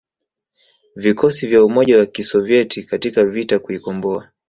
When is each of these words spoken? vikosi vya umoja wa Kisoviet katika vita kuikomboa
vikosi 0.95 1.47
vya 1.47 1.63
umoja 1.65 1.97
wa 1.99 2.05
Kisoviet 2.05 2.85
katika 2.85 3.25
vita 3.25 3.59
kuikomboa 3.59 4.29